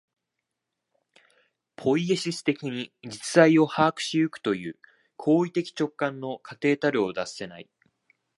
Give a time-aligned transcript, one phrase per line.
[1.75, 4.79] ポイエシス的に実在を把握し行くという
[5.15, 7.69] 行為的直観の過程たるを脱せない。